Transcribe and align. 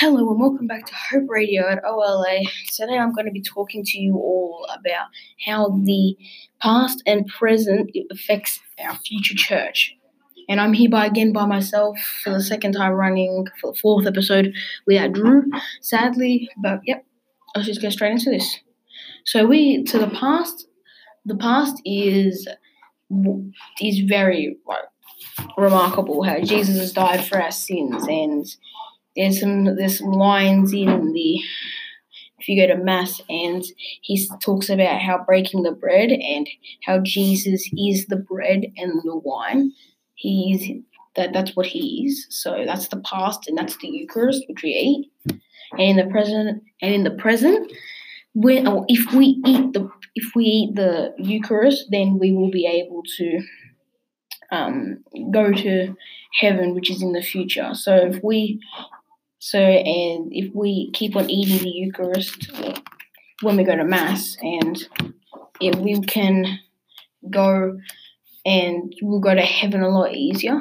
Hello 0.00 0.30
and 0.30 0.40
welcome 0.40 0.66
back 0.66 0.86
to 0.86 0.94
Hope 0.94 1.28
Radio 1.28 1.68
at 1.68 1.84
OLA. 1.84 2.38
Today 2.74 2.96
I'm 2.96 3.12
going 3.12 3.26
to 3.26 3.30
be 3.30 3.42
talking 3.42 3.84
to 3.84 3.98
you 3.98 4.14
all 4.14 4.66
about 4.74 5.08
how 5.44 5.78
the 5.84 6.16
past 6.62 7.02
and 7.04 7.26
present 7.26 7.94
affects 8.10 8.60
our 8.82 8.96
future 8.96 9.34
church. 9.34 9.94
And 10.48 10.58
I'm 10.58 10.72
here 10.72 10.88
by 10.88 11.04
again 11.04 11.34
by 11.34 11.44
myself 11.44 11.98
for 12.24 12.30
the 12.30 12.42
second 12.42 12.72
time 12.72 12.92
running 12.92 13.46
for 13.60 13.72
the 13.72 13.78
fourth 13.78 14.06
episode 14.06 14.54
without 14.86 15.12
Drew, 15.12 15.42
sadly. 15.82 16.48
But 16.56 16.80
yep, 16.86 17.04
let's 17.54 17.68
just 17.68 17.82
get 17.82 17.92
straight 17.92 18.12
into 18.12 18.30
this. 18.30 18.58
So 19.26 19.44
we 19.44 19.84
to 19.84 19.98
the 19.98 20.08
past. 20.08 20.66
The 21.26 21.36
past 21.36 21.76
is 21.84 22.48
is 23.82 23.98
very 24.08 24.56
like 24.66 24.78
remarkable 25.58 26.22
how 26.22 26.40
Jesus 26.40 26.78
has 26.78 26.94
died 26.94 27.22
for 27.26 27.38
our 27.38 27.50
sins 27.50 28.06
and 28.08 28.46
there's 29.20 29.40
some 29.40 29.76
there's 29.76 29.98
some 29.98 30.12
lines 30.12 30.72
in 30.72 31.12
the 31.12 31.40
if 32.38 32.48
you 32.48 32.60
go 32.60 32.74
to 32.74 32.82
mass 32.82 33.20
and 33.28 33.62
he 34.00 34.26
talks 34.40 34.70
about 34.70 35.00
how 35.00 35.22
breaking 35.24 35.62
the 35.62 35.72
bread 35.72 36.10
and 36.10 36.48
how 36.84 36.98
Jesus 36.98 37.68
is 37.76 38.06
the 38.06 38.16
bread 38.16 38.64
and 38.78 39.02
the 39.04 39.16
wine. 39.16 39.72
He's 40.14 40.82
that 41.16 41.32
that's 41.34 41.54
what 41.54 41.66
he 41.66 42.06
is. 42.06 42.26
So 42.30 42.64
that's 42.66 42.88
the 42.88 43.00
past 43.00 43.46
and 43.46 43.58
that's 43.58 43.76
the 43.76 43.88
Eucharist 43.88 44.44
which 44.48 44.62
we 44.62 44.70
eat. 44.70 45.10
And 45.72 45.80
in 45.80 45.96
the 45.96 46.10
present 46.10 46.62
and 46.80 46.94
in 46.94 47.04
the 47.04 47.10
present, 47.10 47.70
when 48.34 48.66
or 48.66 48.86
if 48.88 49.12
we 49.12 49.42
eat 49.44 49.74
the 49.74 49.90
if 50.14 50.34
we 50.34 50.44
eat 50.44 50.76
the 50.76 51.14
Eucharist, 51.18 51.88
then 51.90 52.18
we 52.18 52.32
will 52.32 52.50
be 52.50 52.66
able 52.66 53.02
to 53.18 53.40
um, 54.50 55.04
go 55.30 55.52
to 55.52 55.94
heaven, 56.40 56.74
which 56.74 56.90
is 56.90 57.02
in 57.02 57.12
the 57.12 57.22
future. 57.22 57.74
So 57.74 57.94
if 57.96 58.22
we 58.24 58.60
so, 59.40 59.58
and 59.58 60.30
if 60.32 60.54
we 60.54 60.90
keep 60.92 61.16
on 61.16 61.30
eating 61.30 61.62
the 61.64 61.70
Eucharist 61.70 62.52
when 63.40 63.56
we 63.56 63.64
go 63.64 63.74
to 63.74 63.84
Mass, 63.84 64.36
and 64.42 64.86
if 65.60 65.76
we 65.76 65.98
can 66.02 66.58
go 67.30 67.78
and 68.44 68.94
we'll 69.00 69.20
go 69.20 69.34
to 69.34 69.40
heaven 69.40 69.82
a 69.82 69.88
lot 69.88 70.14
easier 70.14 70.60